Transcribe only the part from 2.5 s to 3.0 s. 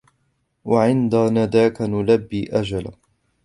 أجل